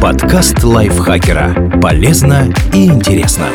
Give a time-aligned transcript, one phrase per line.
[0.00, 1.80] Подкаст лайфхакера.
[1.80, 3.48] Полезно и интересно.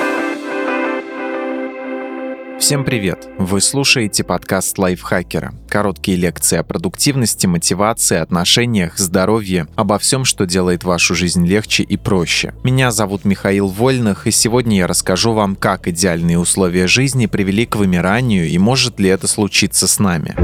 [2.60, 3.28] Всем привет!
[3.38, 5.54] Вы слушаете подкаст лайфхакера.
[5.70, 11.98] Короткие лекции о продуктивности, мотивации, отношениях, здоровье, обо всем, что делает вашу жизнь легче и
[11.98, 12.54] проще.
[12.64, 17.76] Меня зовут Михаил Вольных, и сегодня я расскажу вам, как идеальные условия жизни привели к
[17.76, 20.36] вымиранию и может ли это случиться с нами.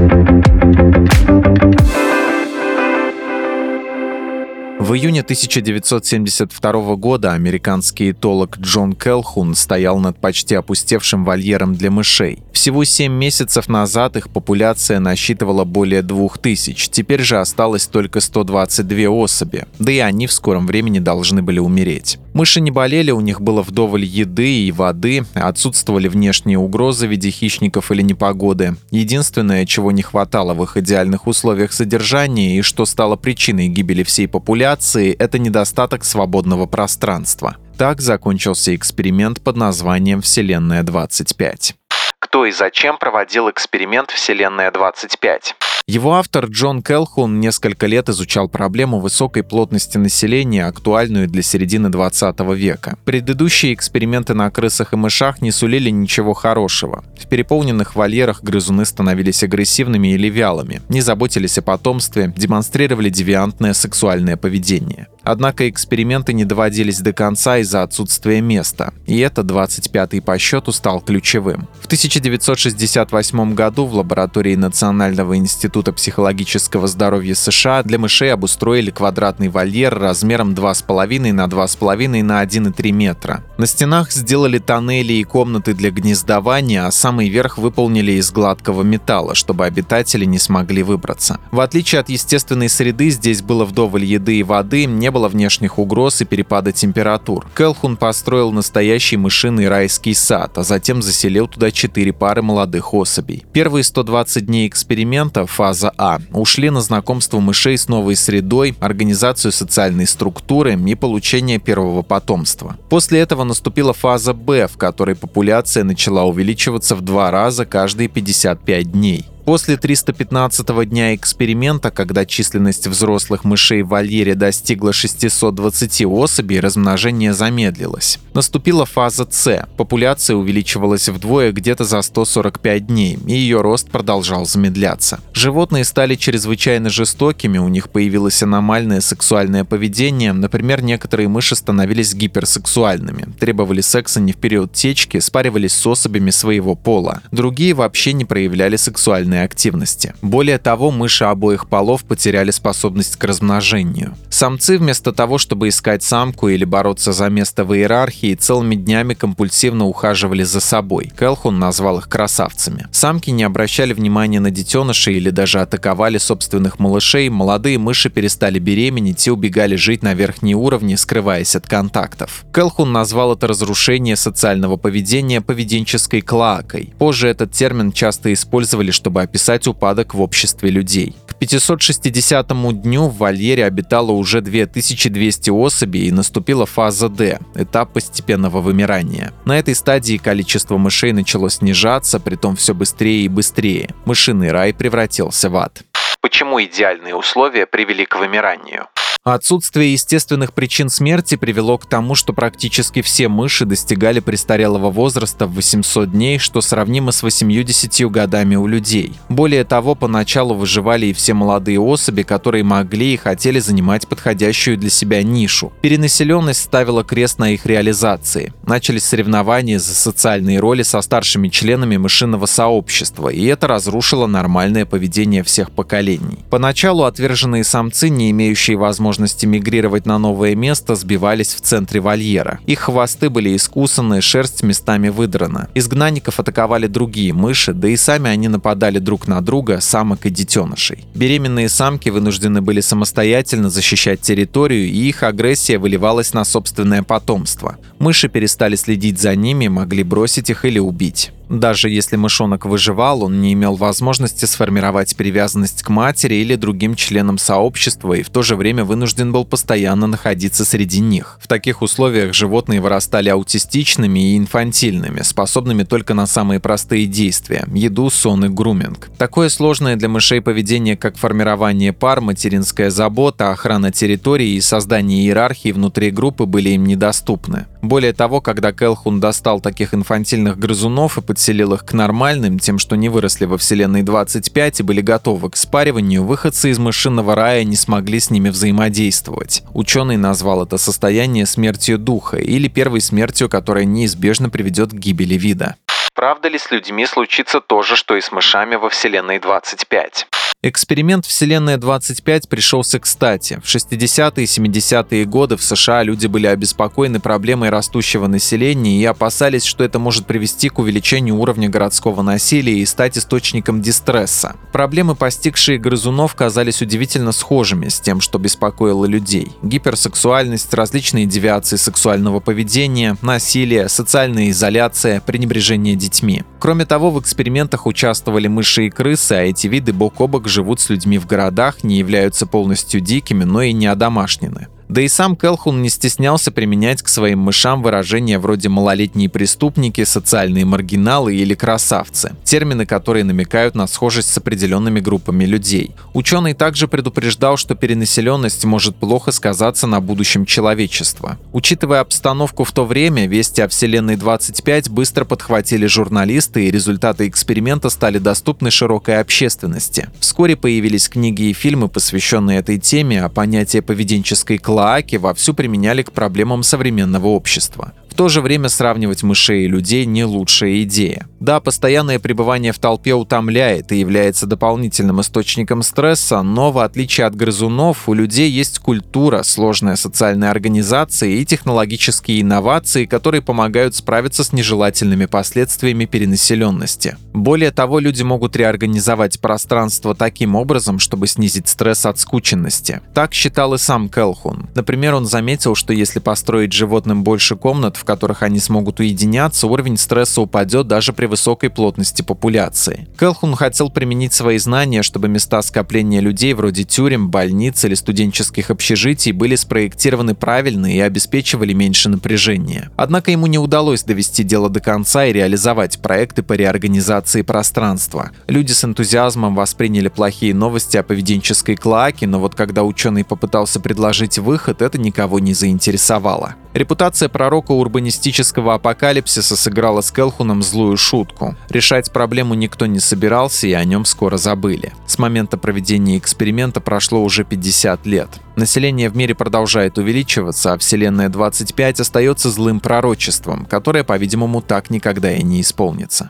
[4.88, 12.38] В июне 1972 года американский этолог Джон Келхун стоял над почти опустевшим вольером для мышей.
[12.54, 19.66] Всего 7 месяцев назад их популяция насчитывала более 2000, теперь же осталось только 122 особи,
[19.78, 22.18] да и они в скором времени должны были умереть.
[22.32, 27.30] Мыши не болели, у них было вдоволь еды и воды, отсутствовали внешние угрозы в виде
[27.30, 28.76] хищников или непогоды.
[28.90, 34.26] Единственное, чего не хватало в их идеальных условиях содержания и что стало причиной гибели всей
[34.28, 34.77] популяции,
[35.18, 37.56] это недостаток свободного пространства.
[37.76, 41.74] Так закончился эксперимент под названием «Вселенная-25».
[42.18, 45.54] Кто и зачем проводил эксперимент «Вселенная-25»?
[45.88, 52.38] Его автор Джон Келхун несколько лет изучал проблему высокой плотности населения, актуальную для середины 20
[52.54, 52.98] века.
[53.06, 57.04] Предыдущие эксперименты на крысах и мышах не сулили ничего хорошего.
[57.18, 64.36] В переполненных вольерах грызуны становились агрессивными или вялыми, не заботились о потомстве, демонстрировали девиантное сексуальное
[64.36, 65.06] поведение.
[65.28, 71.02] Однако эксперименты не доводились до конца из-за отсутствия места, и это 25-й по счету стал
[71.02, 71.68] ключевым.
[71.82, 79.98] В 1968 году в лаборатории Национального института психологического здоровья США для мышей обустроили квадратный вольер
[79.98, 83.44] размером 2,5 на 2,5 на 1,3 метра.
[83.58, 89.34] На стенах сделали тоннели и комнаты для гнездования, а самый верх выполнили из гладкого металла,
[89.34, 91.38] чтобы обитатели не смогли выбраться.
[91.50, 95.80] В отличие от естественной среды, здесь было вдоволь еды и воды, не было было внешних
[95.80, 97.44] угроз и перепада температур.
[97.56, 103.44] Келхун построил настоящий мышиный райский сад, а затем заселил туда четыре пары молодых особей.
[103.52, 110.06] Первые 120 дней эксперимента, фаза А, ушли на знакомство мышей с новой средой, организацию социальной
[110.06, 112.76] структуры и получение первого потомства.
[112.88, 118.92] После этого наступила фаза Б, в которой популяция начала увеличиваться в два раза каждые 55
[118.92, 119.26] дней.
[119.48, 128.18] После 315-го дня эксперимента, когда численность взрослых мышей в вольере достигла 620 особей, размножение замедлилось.
[128.34, 129.66] Наступила фаза С.
[129.78, 135.18] Популяция увеличивалась вдвое где-то за 145 дней, и ее рост продолжал замедляться.
[135.32, 143.24] Животные стали чрезвычайно жестокими, у них появилось аномальное сексуальное поведение, например, некоторые мыши становились гиперсексуальными,
[143.40, 147.22] требовали секса не в период течки, спаривались с особями своего пола.
[147.32, 150.14] Другие вообще не проявляли сексуальное сексуальной активности.
[150.22, 154.14] Более того, мыши обоих полов потеряли способность к размножению.
[154.30, 159.86] Самцы вместо того, чтобы искать самку или бороться за место в иерархии, целыми днями компульсивно
[159.86, 161.12] ухаживали за собой.
[161.18, 162.86] Келхун назвал их красавцами.
[162.92, 169.26] Самки не обращали внимания на детенышей или даже атаковали собственных малышей, молодые мыши перестали беременеть
[169.26, 172.44] и убегали жить на верхние уровни, скрываясь от контактов.
[172.54, 176.92] Келхун назвал это разрушение социального поведения поведенческой клоакой.
[176.98, 181.14] Позже этот термин часто использовали, чтобы описать упадок в обществе людей.
[181.26, 182.48] К 560
[182.82, 189.32] дню в вольере обитало уже 2200 особей и наступила фаза D– этап постепенного вымирания.
[189.44, 193.90] На этой стадии количество мышей начало снижаться, притом все быстрее и быстрее.
[194.06, 195.82] Мышиный рай превратился в ад.
[196.20, 198.88] Почему идеальные условия привели к вымиранию?
[199.34, 205.54] Отсутствие естественных причин смерти привело к тому, что практически все мыши достигали престарелого возраста в
[205.54, 209.12] 800 дней, что сравнимо с 80 годами у людей.
[209.28, 214.88] Более того, поначалу выживали и все молодые особи, которые могли и хотели занимать подходящую для
[214.88, 215.74] себя нишу.
[215.82, 218.54] Перенаселенность ставила крест на их реализации.
[218.64, 225.42] Начались соревнования за социальные роли со старшими членами мышиного сообщества, и это разрушило нормальное поведение
[225.42, 226.38] всех поколений.
[226.48, 232.60] Поначалу отверженные самцы, не имеющие возможности возможности мигрировать на новое место, сбивались в центре вольера.
[232.66, 235.68] Их хвосты были искусаны, шерсть местами выдрана.
[235.74, 241.04] Изгнанников атаковали другие мыши, да и сами они нападали друг на друга, самок и детенышей.
[241.14, 247.76] Беременные самки вынуждены были самостоятельно защищать территорию, и их агрессия выливалась на собственное потомство.
[247.98, 251.32] Мыши перестали следить за ними, могли бросить их или убить.
[251.48, 257.38] Даже если мышонок выживал, он не имел возможности сформировать привязанность к матери или другим членам
[257.38, 261.38] сообщества и в то же время вынужден был постоянно находиться среди них.
[261.42, 268.10] В таких условиях животные вырастали аутистичными и инфантильными, способными только на самые простые действия– еду,
[268.10, 269.10] сон и груминг.
[269.16, 275.72] Такое сложное для мышей поведение, как формирование пар, материнская забота, охрана территории и создание иерархии
[275.72, 277.66] внутри группы были им недоступны.
[277.82, 282.96] Более того, когда Келхун достал таких инфантильных грызунов и подселил их к нормальным, тем, что
[282.96, 287.76] не выросли во Вселенной 25 и были готовы к спариванию, выходцы из мышиного рая не
[287.76, 289.62] смогли с ними взаимодействовать.
[289.74, 295.76] Ученый назвал это состояние смертью духа или первой смертью, которая неизбежно приведет к гибели вида.
[296.14, 300.26] Правда ли с людьми случится то же, что и с мышами во Вселенной 25?
[300.60, 303.60] Эксперимент «Вселенная-25» пришелся кстати.
[303.62, 309.62] В 60-е и 70-е годы в США люди были обеспокоены проблемой растущего населения и опасались,
[309.62, 314.56] что это может привести к увеличению уровня городского насилия и стать источником дистресса.
[314.72, 319.52] Проблемы, постигшие грызунов, казались удивительно схожими с тем, что беспокоило людей.
[319.62, 326.42] Гиперсексуальность, различные девиации сексуального поведения, насилие, социальная изоляция, пренебрежение детьми.
[326.58, 330.80] Кроме того, в экспериментах участвовали мыши и крысы, а эти виды бок о бок живут
[330.80, 334.68] с людьми в городах, не являются полностью дикими, но и не одомашнены.
[334.88, 340.64] Да и сам Келхун не стеснялся применять к своим мышам выражения вроде «малолетние преступники», «социальные
[340.64, 345.94] маргиналы» или «красавцы», термины, которые намекают на схожесть с определенными группами людей.
[346.14, 351.38] Ученый также предупреждал, что перенаселенность может плохо сказаться на будущем человечества.
[351.52, 357.90] Учитывая обстановку в то время, вести о Вселенной 25 быстро подхватили журналисты, и результаты эксперимента
[357.90, 360.08] стали доступны широкой общественности.
[360.18, 366.02] Вскоре появились книги и фильмы, посвященные этой теме, а понятие поведенческой классы Клоаки вовсю применяли
[366.02, 371.28] к проблемам современного общества то же время сравнивать мышей и людей не лучшая идея.
[371.40, 377.36] Да, постоянное пребывание в толпе утомляет и является дополнительным источником стресса, но в отличие от
[377.36, 384.52] грызунов, у людей есть культура, сложная социальная организация и технологические инновации, которые помогают справиться с
[384.52, 387.16] нежелательными последствиями перенаселенности.
[387.32, 393.00] Более того, люди могут реорганизовать пространство таким образом, чтобы снизить стресс от скученности.
[393.14, 394.68] Так считал и сам Келхун.
[394.74, 399.96] Например, он заметил, что если построить животным больше комнат, в которых они смогут уединяться, уровень
[399.96, 403.06] стресса упадет даже при высокой плотности популяции.
[403.18, 409.32] Келхун хотел применить свои знания, чтобы места скопления людей вроде тюрем, больниц или студенческих общежитий
[409.32, 412.90] были спроектированы правильно и обеспечивали меньше напряжения.
[412.96, 418.30] Однако ему не удалось довести дело до конца и реализовать проекты по реорганизации пространства.
[418.46, 424.38] Люди с энтузиазмом восприняли плохие новости о поведенческой клоаке, но вот когда ученый попытался предложить
[424.38, 426.54] выход, это никого не заинтересовало.
[426.78, 431.56] Репутация пророка урбанистического апокалипсиса сыграла с Келхуном злую шутку.
[431.68, 434.92] Решать проблему никто не собирался и о нем скоро забыли.
[435.04, 438.28] С момента проведения эксперимента прошло уже 50 лет.
[438.54, 445.32] Население в мире продолжает увеличиваться, а Вселенная 25 остается злым пророчеством, которое, по-видимому, так никогда
[445.32, 446.28] и не исполнится.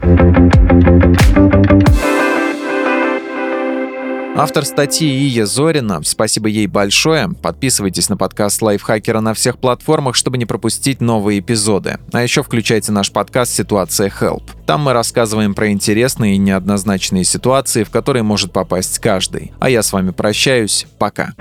[4.39, 6.01] Автор статьи Ия Зорина.
[6.05, 7.29] Спасибо ей большое.
[7.29, 11.99] Подписывайтесь на подкаст Лайфхакера на всех платформах, чтобы не пропустить новые эпизоды.
[12.13, 14.45] А еще включайте наш подкаст «Ситуация Help».
[14.65, 19.51] Там мы рассказываем про интересные и неоднозначные ситуации, в которые может попасть каждый.
[19.59, 20.87] А я с вами прощаюсь.
[20.99, 21.33] Пока.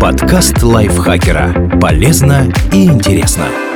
[0.00, 1.78] Подкаст Лайфхакера.
[1.78, 3.71] Полезно и интересно.